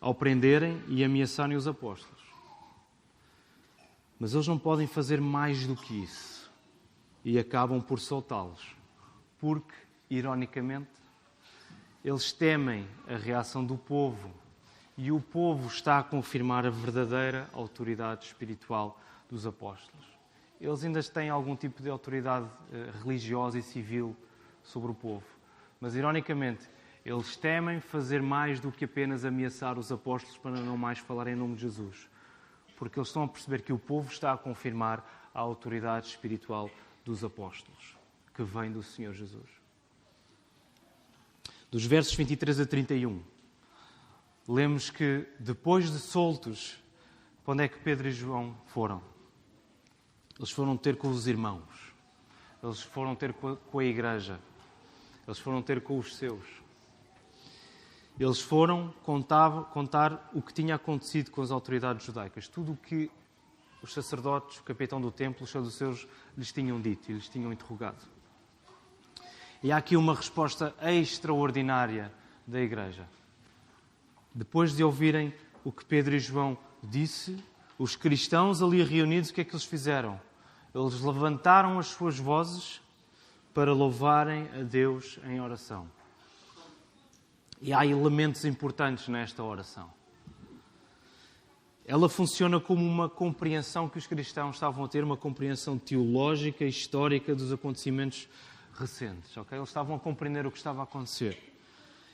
[0.00, 2.22] ao prenderem e ameaçarem os apóstolos.
[4.20, 6.50] Mas eles não podem fazer mais do que isso
[7.24, 8.76] e acabam por soltá-los,
[9.40, 9.74] porque,
[10.08, 10.90] ironicamente,
[12.04, 14.30] eles temem a reação do povo
[14.96, 20.06] e o povo está a confirmar a verdadeira autoridade espiritual dos apóstolos.
[20.60, 24.16] Eles ainda têm algum tipo de autoridade eh, religiosa e civil
[24.66, 25.24] sobre o povo,
[25.80, 26.68] mas ironicamente,
[27.04, 31.36] eles temem fazer mais do que apenas ameaçar os apóstolos para não mais falar em
[31.36, 32.08] nome de Jesus,
[32.76, 36.68] porque eles estão a perceber que o povo está a confirmar a autoridade espiritual
[37.04, 37.96] dos apóstolos,
[38.34, 39.48] que vem do Senhor Jesus.
[41.70, 43.22] Dos versos 23 a 31,
[44.48, 46.76] lemos que depois de soltos,
[47.44, 49.00] para onde é que Pedro e João foram?
[50.36, 51.94] Eles foram ter com os irmãos,
[52.62, 54.40] eles foram ter com a igreja,
[55.26, 56.44] eles foram ter com os seus.
[58.18, 63.10] Eles foram contar, contar o que tinha acontecido com as autoridades judaicas, tudo o que
[63.82, 68.02] os sacerdotes, o capitão do templo, os saduceus lhes tinham dito e lhes tinham interrogado.
[69.62, 72.12] E há aqui uma resposta extraordinária
[72.46, 73.06] da igreja.
[74.34, 75.34] Depois de ouvirem
[75.64, 77.36] o que Pedro e João disse,
[77.78, 80.20] os cristãos ali reunidos, o que é que eles fizeram?
[80.74, 82.80] Eles levantaram as suas vozes
[83.56, 85.90] para louvarem a Deus em oração.
[87.58, 89.90] E há elementos importantes nesta oração.
[91.86, 96.68] Ela funciona como uma compreensão que os cristãos estavam a ter, uma compreensão teológica e
[96.68, 98.28] histórica dos acontecimentos
[98.78, 99.34] recentes.
[99.34, 99.56] Okay?
[99.56, 101.54] Eles estavam a compreender o que estava a acontecer.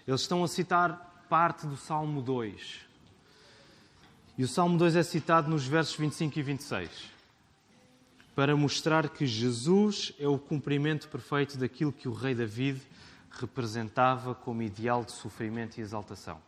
[0.07, 2.83] Eles estão a citar parte do Salmo 2.
[4.39, 7.13] E o Salmo 2 é citado nos versos 25 e 26
[8.35, 12.81] para mostrar que Jesus é o cumprimento perfeito daquilo que o rei David
[13.31, 16.41] representava como ideal de sofrimento e exaltação.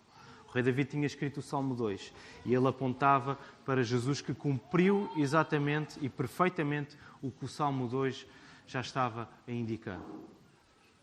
[0.49, 2.13] O rei David tinha escrito o Salmo 2
[2.47, 8.27] e ele apontava para Jesus que cumpriu exatamente e perfeitamente o que o Salmo 2
[8.67, 10.01] já estava a indicar.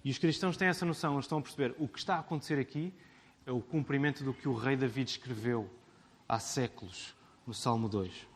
[0.04, 2.60] E os cristãos têm essa noção, eles estão a perceber o que está a acontecer
[2.60, 2.92] aqui
[3.46, 5.70] é o cumprimento do que o rei David escreveu
[6.28, 7.16] há séculos
[7.46, 8.31] no Salmo 2.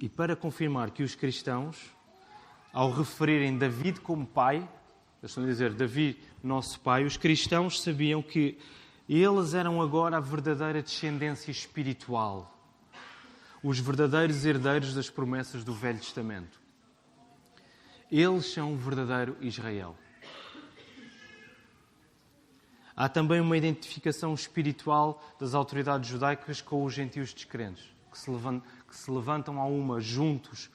[0.00, 1.76] E para confirmar que os cristãos,
[2.72, 8.22] ao referirem David como pai, eles estão a dizer Davi, nosso pai, os cristãos sabiam
[8.22, 8.58] que
[9.08, 12.56] eles eram agora a verdadeira descendência espiritual
[13.68, 16.60] os verdadeiros herdeiros das promessas do Velho Testamento.
[18.10, 19.96] Eles são o verdadeiro Israel.
[22.94, 28.62] Há também uma identificação espiritual das autoridades judaicas com os gentios descrentes, que se levantam,
[28.86, 30.70] que se levantam a uma juntos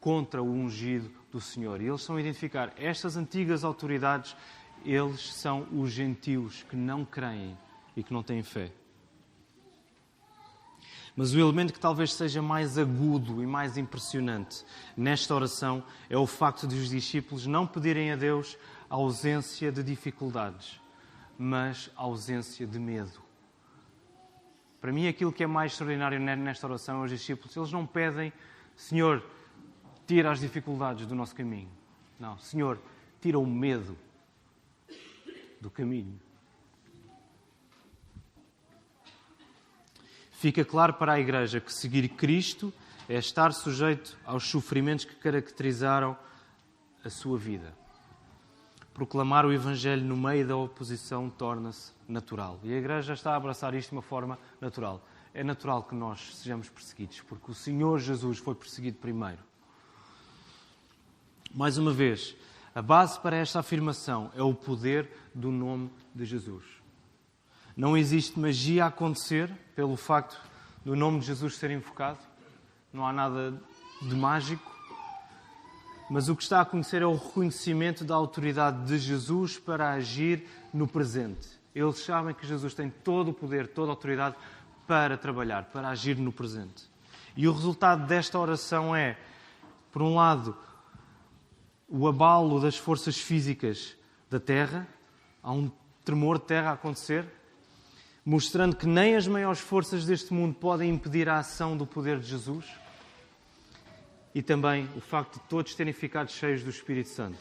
[0.00, 1.80] contra o ungido do Senhor.
[1.80, 4.36] E eles são a identificar estas antigas autoridades,
[4.84, 7.56] eles são os gentios que não creem
[7.96, 8.72] e que não têm fé.
[11.16, 14.64] Mas o elemento que talvez seja mais agudo e mais impressionante
[14.96, 18.56] nesta oração é o facto de os discípulos não pedirem a Deus
[18.88, 20.80] ausência de dificuldades,
[21.36, 23.27] mas ausência de medo.
[24.80, 28.32] Para mim, aquilo que é mais extraordinário nesta oração é os discípulos, eles não pedem,
[28.76, 29.24] Senhor,
[30.06, 31.70] tira as dificuldades do nosso caminho.
[32.18, 32.80] Não, Senhor,
[33.20, 33.96] tira o medo
[35.60, 36.18] do caminho.
[40.30, 42.72] Fica claro para a Igreja que seguir Cristo
[43.08, 46.16] é estar sujeito aos sofrimentos que caracterizaram
[47.04, 47.74] a sua vida.
[48.94, 52.58] Proclamar o Evangelho no meio da oposição torna-se natural.
[52.62, 55.06] E a Igreja está a abraçar isto de uma forma natural.
[55.34, 59.38] É natural que nós sejamos perseguidos, porque o Senhor Jesus foi perseguido primeiro.
[61.54, 62.34] Mais uma vez,
[62.74, 66.64] a base para esta afirmação é o poder do nome de Jesus.
[67.76, 70.40] Não existe magia a acontecer pelo facto
[70.84, 72.18] do nome de Jesus ser invocado.
[72.92, 73.60] Não há nada
[74.02, 74.76] de mágico.
[76.10, 80.48] Mas o que está a acontecer é o reconhecimento da autoridade de Jesus para agir
[80.72, 81.57] no presente.
[81.78, 84.34] Eles sabem que Jesus tem todo o poder, toda a autoridade
[84.86, 86.90] para trabalhar, para agir no presente.
[87.36, 89.16] E o resultado desta oração é,
[89.92, 90.56] por um lado,
[91.88, 93.96] o abalo das forças físicas
[94.28, 94.88] da terra,
[95.40, 95.70] há um
[96.04, 97.24] tremor de terra a acontecer,
[98.24, 102.26] mostrando que nem as maiores forças deste mundo podem impedir a ação do poder de
[102.26, 102.66] Jesus.
[104.34, 107.38] E também o facto de todos terem ficado cheios do Espírito Santo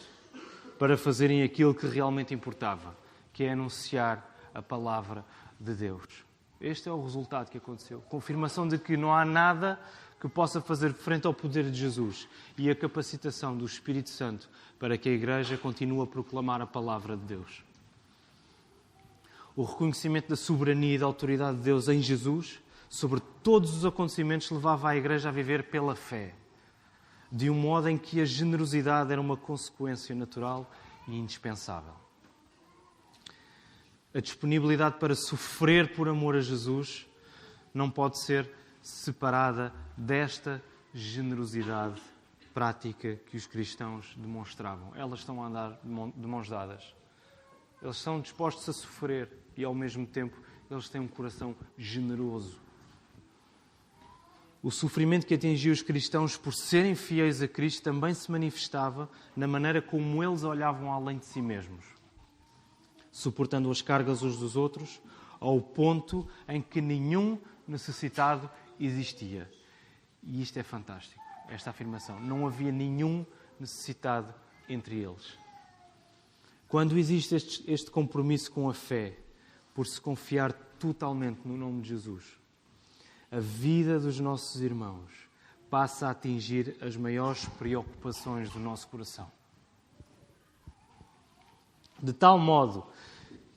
[0.77, 2.95] para fazerem aquilo que realmente importava,
[3.37, 5.23] que é anunciar a palavra
[5.59, 6.25] de Deus.
[6.59, 8.01] Este é o resultado que aconteceu.
[8.09, 9.79] Confirmação de que não há nada
[10.19, 14.97] que possa fazer frente ao poder de Jesus e a capacitação do Espírito Santo para
[14.97, 17.67] que a Igreja continue a proclamar a palavra de Deus
[19.57, 24.51] o reconhecimento da soberania e da autoridade de Deus em Jesus sobre todos os acontecimentos
[24.51, 26.35] levava a Igreja a viver pela fé,
[27.31, 30.71] de um modo em que a generosidade era uma consequência natural
[31.07, 32.06] e indispensável.
[34.13, 37.05] A disponibilidade para sofrer por amor a Jesus
[37.73, 38.49] não pode ser
[38.81, 42.01] separada desta generosidade
[42.53, 44.91] prática que os cristãos demonstravam.
[44.95, 46.95] Elas estão a andar de mãos dadas.
[47.81, 50.35] Eles são dispostos a sofrer e, ao mesmo tempo,
[50.71, 52.59] eles têm um coração generoso.
[54.63, 59.47] O sofrimento que atingiu os cristãos por serem fiéis a Cristo também se manifestava na
[59.47, 61.85] maneira como eles olhavam além de si mesmos,
[63.17, 65.01] suportando as cargas uns dos outros,
[65.39, 68.47] ao ponto em que nenhum necessitado
[68.79, 69.51] existia.
[70.21, 72.19] E isto é fantástico, esta afirmação.
[72.19, 73.25] Não havia nenhum
[73.59, 74.31] necessitado
[74.69, 75.35] entre eles.
[76.67, 79.17] Quando existe este, este compromisso com a fé,
[79.73, 82.23] por se confiar totalmente no nome de Jesus,
[83.31, 85.27] a vida dos nossos irmãos
[85.71, 89.31] passa a atingir as maiores preocupações do nosso coração.
[91.99, 92.85] De tal modo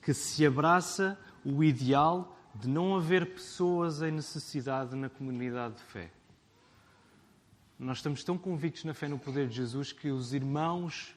[0.01, 6.11] que se abraça o ideal de não haver pessoas em necessidade na comunidade de fé.
[7.79, 11.15] Nós estamos tão convictos na fé no poder de Jesus que os irmãos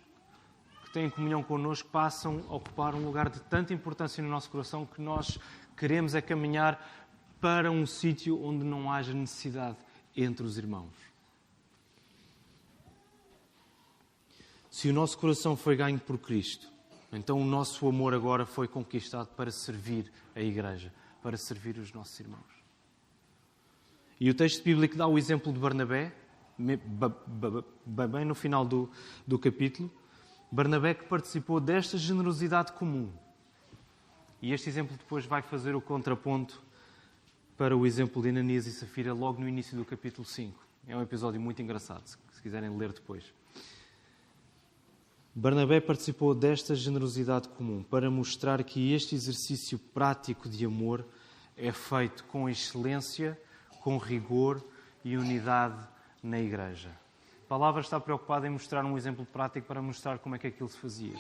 [0.85, 4.87] que têm comunhão connosco passam a ocupar um lugar de tanta importância no nosso coração
[4.87, 5.39] que nós
[5.77, 6.81] queremos é caminhar
[7.41, 9.77] para um sítio onde não haja necessidade
[10.17, 10.95] entre os irmãos.
[14.71, 16.74] Se o nosso coração foi ganho por Cristo,
[17.17, 22.19] então o nosso amor agora foi conquistado para servir a Igreja, para servir os nossos
[22.21, 22.65] irmãos.
[24.21, 26.13] E o texto bíblico dá o exemplo de Barnabé,
[27.87, 28.91] bem no final do,
[29.27, 29.91] do capítulo.
[30.51, 33.11] Barnabé que participou desta generosidade comum.
[34.41, 36.63] E este exemplo depois vai fazer o contraponto
[37.57, 40.65] para o exemplo de Ananias e Safira logo no início do capítulo 5.
[40.87, 43.33] É um episódio muito engraçado, se quiserem ler depois.
[45.37, 51.05] Barnabé participou desta generosidade comum para mostrar que este exercício prático de amor
[51.57, 53.37] é feito com excelência,
[53.83, 54.65] com rigor
[55.05, 55.85] e unidade
[56.23, 56.91] na igreja.
[57.45, 60.69] A palavra está preocupada em mostrar um exemplo prático para mostrar como é que aquilo
[60.69, 61.17] se fazia.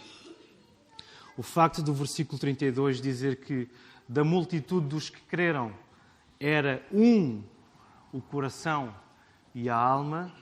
[1.36, 3.68] O facto do versículo 32 dizer que
[4.08, 5.74] da multitude dos que creram
[6.38, 7.42] era um
[8.12, 8.94] o coração
[9.52, 10.32] e a alma,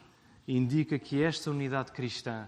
[0.47, 2.47] indica que esta unidade cristã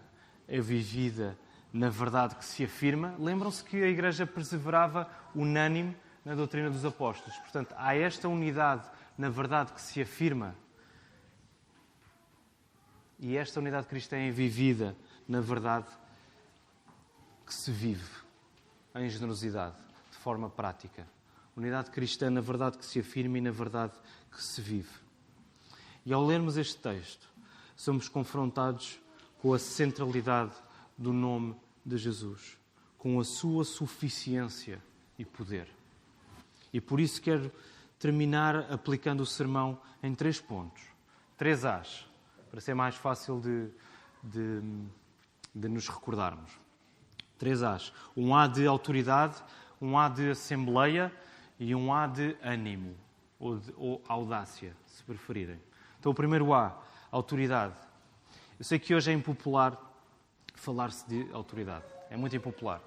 [0.48, 1.36] é vivida
[1.72, 3.16] na verdade que se afirma.
[3.18, 7.36] Lembram-se que a Igreja perseverava unânime na doutrina dos apóstolos.
[7.38, 10.54] Portanto, há esta unidade na verdade que se afirma.
[13.18, 15.86] E esta unidade cristã é vivida na verdade
[17.46, 18.24] que se vive
[18.94, 19.76] em generosidade,
[20.10, 21.06] de forma prática.
[21.56, 23.92] Unidade cristã na verdade que se afirma e na verdade
[24.30, 25.04] que se vive.
[26.06, 27.28] E ao lermos este texto,
[27.76, 29.00] somos confrontados
[29.44, 30.54] com a centralidade
[30.96, 31.54] do nome
[31.84, 32.56] de Jesus,
[32.96, 34.82] com a sua suficiência
[35.18, 35.68] e poder.
[36.72, 37.52] E por isso quero
[37.98, 40.82] terminar aplicando o sermão em três pontos.
[41.36, 42.06] Três A's,
[42.50, 43.68] para ser mais fácil de,
[44.22, 44.62] de,
[45.54, 46.50] de nos recordarmos.
[47.36, 47.92] Três A's.
[48.16, 49.36] Um A de autoridade,
[49.78, 51.12] um A de assembleia
[51.60, 52.96] e um A de ânimo,
[53.38, 55.60] ou, de, ou audácia, se preferirem.
[56.00, 57.74] Então, o primeiro A, autoridade.
[58.58, 59.76] Eu sei que hoje é impopular
[60.54, 61.84] falar-se de autoridade.
[62.08, 62.80] É muito impopular.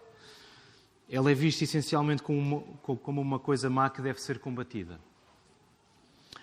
[1.10, 4.99] Ela é vista essencialmente como uma, como uma coisa má que deve ser combatida.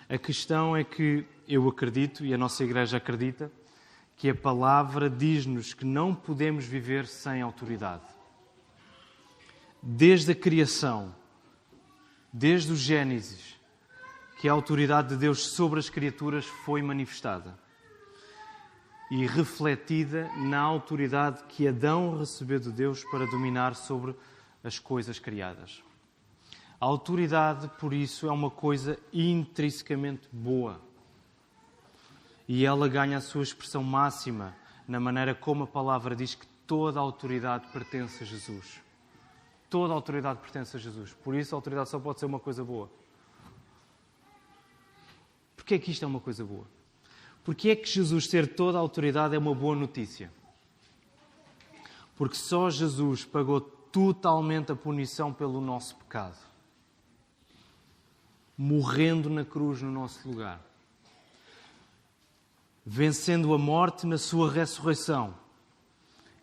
[0.07, 3.51] A questão é que eu acredito, e a nossa igreja acredita,
[4.15, 8.05] que a palavra diz-nos que não podemos viver sem autoridade.
[9.81, 11.13] Desde a criação,
[12.31, 13.55] desde o Gênesis,
[14.39, 17.64] que a autoridade de Deus sobre as criaturas foi manifestada
[19.11, 24.15] e refletida na autoridade que Adão recebeu de Deus para dominar sobre
[24.63, 25.83] as coisas criadas.
[26.79, 30.81] A autoridade, por isso, é uma coisa intrinsecamente boa.
[32.47, 34.55] E ela ganha a sua expressão máxima
[34.87, 38.81] na maneira como a palavra diz que toda a autoridade pertence a Jesus.
[39.69, 41.13] Toda a autoridade pertence a Jesus.
[41.13, 42.89] Por isso, a autoridade só pode ser uma coisa boa.
[45.55, 46.74] Porquê é que isto é uma coisa boa?
[47.45, 50.31] Porque é que Jesus ter toda a autoridade é uma boa notícia?
[52.17, 56.37] Porque só Jesus pagou totalmente a punição pelo nosso pecado,
[58.57, 60.59] morrendo na cruz no nosso lugar,
[62.83, 65.35] vencendo a morte na sua ressurreição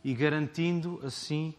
[0.05, 1.53] e garantindo assim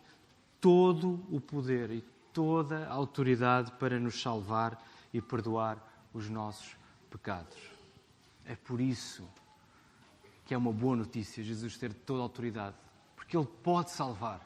[0.62, 2.01] todo o poder e
[2.32, 4.82] toda a autoridade para nos salvar
[5.13, 5.78] e perdoar
[6.13, 6.78] os nossos
[7.09, 7.57] pecados.
[8.45, 9.28] É por isso
[10.54, 12.76] que é uma boa notícia Jesus ter toda a autoridade,
[13.16, 14.39] porque Ele pode salvar.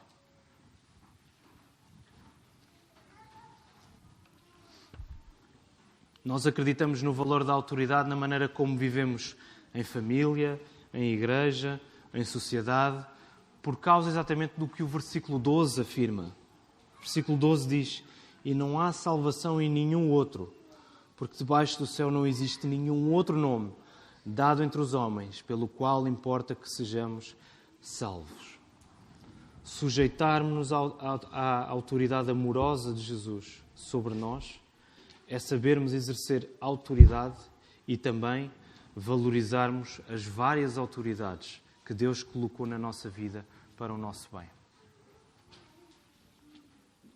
[6.23, 9.35] Nós acreditamos no valor da autoridade na maneira como vivemos
[9.75, 10.57] em família,
[10.93, 11.77] em igreja,
[12.13, 13.05] em sociedade
[13.61, 16.33] por causa exatamente do que o versículo 12 afirma.
[16.95, 18.03] O versículo 12 diz:
[18.45, 20.53] E não há salvação em nenhum outro,
[21.17, 23.73] porque debaixo do céu não existe nenhum outro nome
[24.29, 27.35] dado entre os homens, pelo qual importa que sejamos
[27.79, 28.59] salvos.
[29.63, 34.59] Sujeitarmos-nos à autoridade amorosa de Jesus sobre nós
[35.29, 37.37] é sabermos exercer autoridade
[37.87, 38.51] e também
[38.93, 43.45] valorizarmos as várias autoridades que Deus colocou na nossa vida
[43.77, 44.49] para o nosso bem.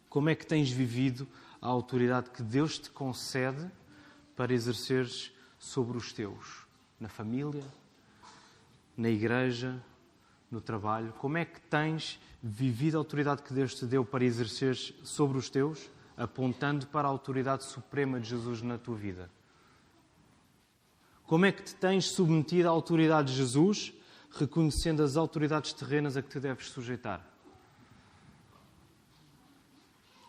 [0.09, 1.27] Como é que tens vivido
[1.61, 3.69] a autoridade que Deus te concede
[4.35, 6.60] para exerceres sobre os teus?
[7.01, 7.63] Na família,
[8.95, 9.83] na igreja,
[10.51, 11.11] no trabalho?
[11.13, 15.49] Como é que tens vivido a autoridade que Deus te deu para exerceres sobre os
[15.49, 19.29] teus, apontando para a autoridade suprema de Jesus na tua vida?
[21.23, 23.93] Como é que te tens submetido à autoridade de Jesus,
[24.31, 27.25] reconhecendo as autoridades terrenas a que te deves sujeitar?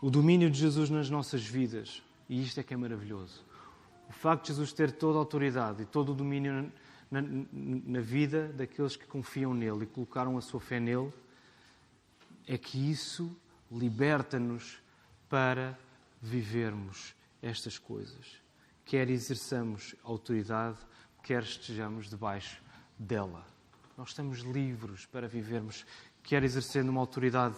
[0.01, 3.52] O domínio de Jesus nas nossas vidas, e isto é que é maravilhoso.
[4.13, 6.71] O facto de Jesus ter toda a autoridade e todo o domínio
[7.11, 11.11] na, na vida daqueles que confiam nele e colocaram a sua fé nele,
[12.47, 13.35] é que isso
[13.71, 14.83] liberta-nos
[15.31, 15.79] para
[16.21, 18.37] vivermos estas coisas.
[18.85, 20.77] Quer exerçamos autoridade,
[21.23, 22.63] quer estejamos debaixo
[22.99, 23.47] dela.
[23.97, 25.87] Nós estamos livres para vivermos,
[26.23, 27.57] quer exercendo uma autoridade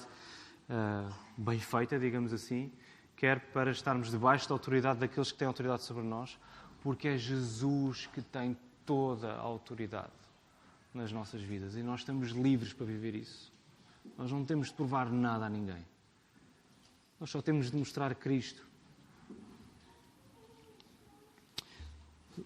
[0.70, 2.70] uh, bem feita, digamos assim,
[3.16, 6.38] quer para estarmos debaixo da autoridade daqueles que têm autoridade sobre nós,
[6.82, 10.12] porque é Jesus que tem toda a autoridade
[10.92, 13.52] nas nossas vidas e nós estamos livres para viver isso.
[14.16, 15.84] Nós não temos de provar nada a ninguém.
[17.18, 18.66] Nós só temos de mostrar Cristo.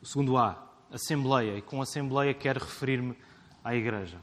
[0.02, 3.16] Segundo A, Assembleia, e com Assembleia quero referir-me
[3.64, 4.18] à Igreja.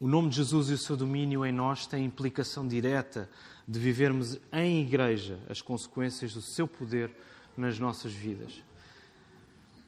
[0.00, 3.30] O nome de Jesus e o seu domínio em nós têm implicação direta
[3.66, 7.10] de vivermos em Igreja as consequências do seu poder
[7.56, 8.62] nas nossas vidas.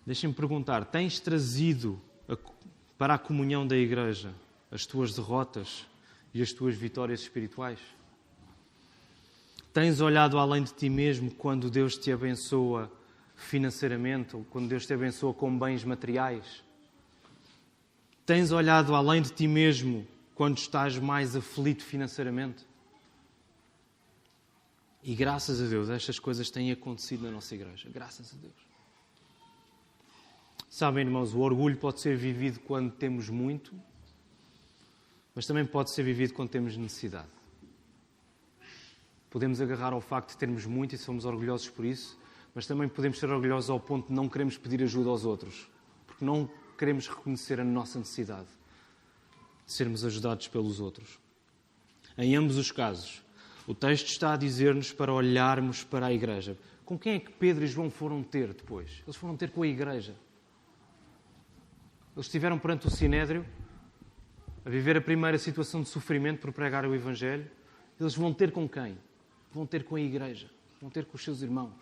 [0.06, 2.00] Deixem-me perguntar: tens trazido
[2.96, 4.32] para a comunhão da Igreja
[4.70, 5.86] as tuas derrotas
[6.32, 7.78] e as tuas vitórias espirituais?
[9.72, 12.90] Tens olhado além de ti mesmo quando Deus te abençoa
[13.34, 16.62] financeiramente ou quando Deus te abençoa com bens materiais?
[18.24, 22.64] Tens olhado além de ti mesmo quando estás mais aflito financeiramente?
[25.06, 27.88] E graças a Deus, estas coisas têm acontecido na nossa igreja.
[27.88, 28.66] Graças a Deus.
[30.68, 33.72] Sabem, irmãos, o orgulho pode ser vivido quando temos muito,
[35.32, 37.28] mas também pode ser vivido quando temos necessidade.
[39.30, 42.18] Podemos agarrar ao facto de termos muito e somos orgulhosos por isso,
[42.52, 45.68] mas também podemos ser orgulhosos ao ponto de não queremos pedir ajuda aos outros,
[46.04, 48.48] porque não queremos reconhecer a nossa necessidade
[49.64, 51.20] de sermos ajudados pelos outros.
[52.18, 53.22] Em ambos os casos,
[53.66, 56.56] o texto está a dizer-nos para olharmos para a igreja.
[56.84, 59.02] Com quem é que Pedro e João foram ter depois?
[59.04, 60.14] Eles foram ter com a igreja.
[62.14, 63.44] Eles estiveram perante o Sinédrio
[64.64, 67.50] a viver a primeira situação de sofrimento por pregar o Evangelho.
[67.98, 68.96] Eles vão ter com quem?
[69.52, 70.48] Vão ter com a igreja.
[70.80, 71.74] Vão ter com os seus irmãos.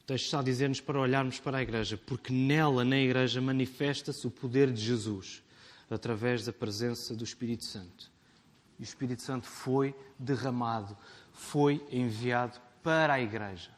[0.00, 4.26] O texto está a dizer-nos para olharmos para a igreja, porque nela, na igreja, manifesta-se
[4.26, 5.42] o poder de Jesus
[5.90, 8.10] através da presença do Espírito Santo.
[8.78, 10.96] E o Espírito Santo foi derramado,
[11.32, 13.70] foi enviado para a igreja.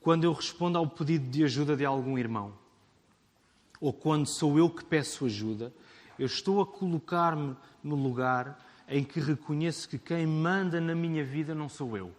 [0.00, 2.52] Quando eu respondo ao pedido de ajuda de algum irmão,
[3.80, 5.72] ou quando sou eu que peço ajuda,
[6.18, 11.54] eu estou a colocar-me no lugar em que reconheço que quem manda na minha vida
[11.54, 12.12] não sou eu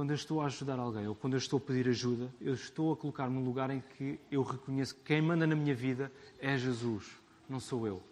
[0.00, 2.90] quando eu estou a ajudar alguém ou quando eu estou a pedir ajuda, eu estou
[2.90, 6.56] a colocar-me num lugar em que eu reconheço que quem manda na minha vida é
[6.56, 7.06] Jesus,
[7.46, 8.02] não sou eu.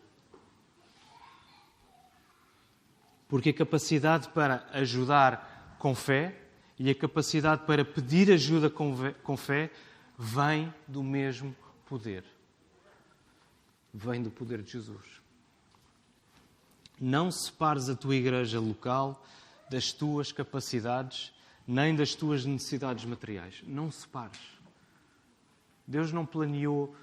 [3.26, 6.38] Porque a capacidade para ajudar com fé
[6.78, 9.70] e a capacidade para pedir ajuda com fé
[10.18, 12.22] vem do mesmo poder.
[13.94, 15.22] Vem do poder de Jesus.
[17.00, 19.24] Não separes a tua igreja local
[19.70, 21.32] das tuas capacidades
[21.68, 23.62] nem das tuas necessidades materiais.
[23.66, 24.40] Não separes.
[25.86, 26.96] Deus não planeou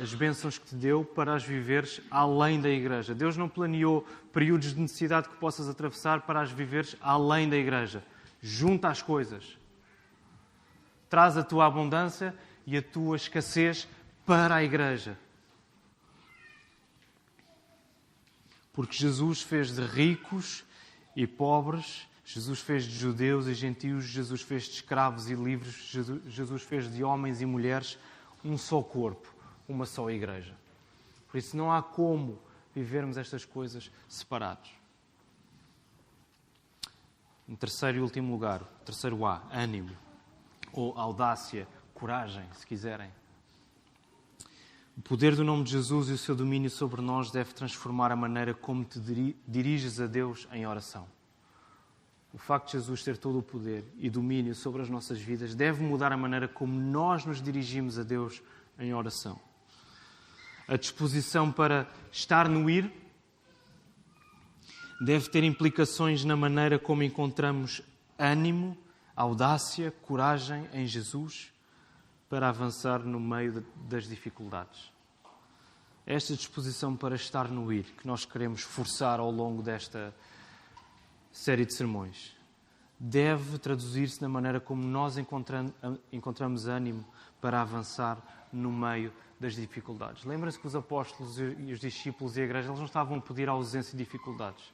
[0.00, 3.14] as bênçãos que te deu para as viveres além da igreja.
[3.14, 4.02] Deus não planeou
[4.32, 8.02] períodos de necessidade que possas atravessar para as viveres além da igreja.
[8.42, 9.56] Junta as coisas.
[11.08, 12.34] Traz a tua abundância
[12.66, 13.86] e a tua escassez
[14.26, 15.16] para a igreja.
[18.72, 20.64] Porque Jesus fez de ricos
[21.14, 25.74] e pobres Jesus fez de judeus e gentios, Jesus fez de escravos e livres,
[26.26, 27.98] Jesus fez de homens e mulheres
[28.44, 29.34] um só corpo,
[29.66, 30.54] uma só igreja.
[31.26, 32.38] Por isso não há como
[32.74, 34.70] vivermos estas coisas separados.
[37.48, 39.96] Em terceiro e último lugar, terceiro A, ânimo,
[40.70, 43.10] ou audácia, coragem, se quiserem.
[44.98, 48.16] O poder do nome de Jesus e o seu domínio sobre nós deve transformar a
[48.16, 49.00] maneira como te
[49.46, 51.16] diriges a Deus em oração.
[52.38, 55.82] O facto de Jesus ter todo o poder e domínio sobre as nossas vidas deve
[55.82, 58.40] mudar a maneira como nós nos dirigimos a Deus
[58.78, 59.40] em oração.
[60.68, 62.92] A disposição para estar no ir
[65.00, 67.82] deve ter implicações na maneira como encontramos
[68.16, 68.78] ânimo,
[69.16, 71.52] audácia, coragem em Jesus
[72.30, 74.92] para avançar no meio das dificuldades.
[76.06, 80.14] Esta disposição para estar no ir que nós queremos forçar ao longo desta
[81.32, 82.36] série de sermões
[82.98, 85.16] deve traduzir-se na maneira como nós
[86.10, 87.06] encontramos ânimo
[87.40, 90.24] para avançar no meio das dificuldades.
[90.24, 93.48] Lembra-se que os apóstolos e os discípulos e a igreja eles não estavam a pedir
[93.48, 94.64] a ausência de dificuldades,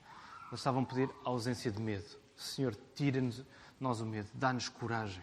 [0.49, 2.07] eles estavam a pedir a ausência de medo.
[2.35, 3.43] Senhor, tira-nos
[3.79, 5.23] nós o medo, dá-nos coragem.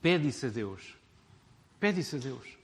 [0.00, 0.96] Pede isso a Deus.
[1.78, 2.56] Pede isso a Deus.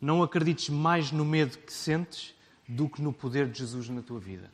[0.00, 2.33] Não acredites mais no medo que sentes
[2.68, 4.50] do que no poder de Jesus na tua vida.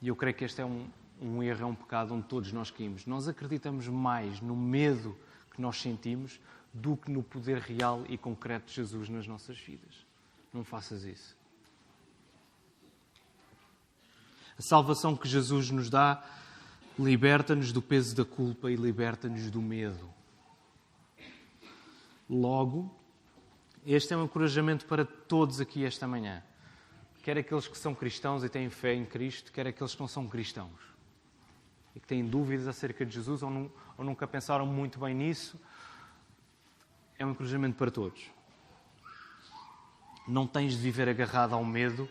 [0.00, 0.88] E eu creio que este é um,
[1.20, 3.06] um erro, é um pecado onde todos nós caímos.
[3.06, 5.16] Nós acreditamos mais no medo
[5.54, 6.38] que nós sentimos
[6.72, 10.04] do que no poder real e concreto de Jesus nas nossas vidas.
[10.52, 11.36] Não faças isso.
[14.58, 16.22] A salvação que Jesus nos dá
[16.98, 20.08] liberta-nos do peso da culpa e liberta-nos do medo.
[22.28, 22.94] Logo,
[23.94, 26.42] este é um encorajamento para todos aqui esta manhã.
[27.22, 30.26] Quer aqueles que são cristãos e têm fé em Cristo, quer aqueles que não são
[30.26, 30.80] cristãos
[31.94, 35.58] e que têm dúvidas acerca de Jesus ou, não, ou nunca pensaram muito bem nisso.
[37.18, 38.30] É um encorajamento para todos.
[40.26, 42.08] Não tens de viver agarrado ao medo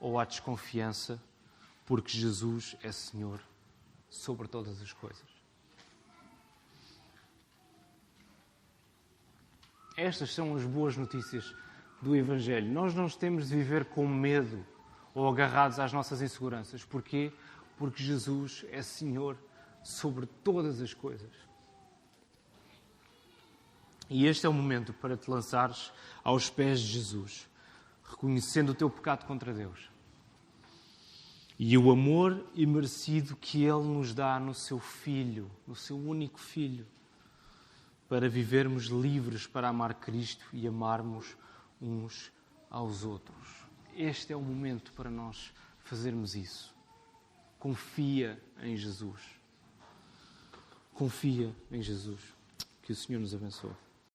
[0.00, 1.22] ou à desconfiança,
[1.86, 3.38] porque Jesus é Senhor
[4.08, 5.31] sobre todas as coisas.
[10.02, 11.54] Estas são as boas notícias
[12.02, 12.68] do Evangelho.
[12.72, 14.66] Nós não temos de viver com medo
[15.14, 16.84] ou agarrados às nossas inseguranças.
[16.84, 17.32] Porquê?
[17.78, 19.38] Porque Jesus é Senhor
[19.80, 21.30] sobre todas as coisas.
[24.10, 25.92] E este é o momento para te lançares
[26.24, 27.48] aos pés de Jesus,
[28.02, 29.88] reconhecendo o teu pecado contra Deus
[31.56, 36.88] e o amor imerecido que Ele nos dá no seu Filho, no seu único Filho
[38.12, 41.34] para vivermos livres para amar Cristo e amarmos
[41.80, 42.30] uns
[42.68, 43.64] aos outros.
[43.96, 45.50] Este é o momento para nós
[45.82, 46.74] fazermos isso.
[47.58, 49.18] Confia em Jesus.
[50.92, 52.20] Confia em Jesus.
[52.82, 53.72] Que o Senhor nos abençoe.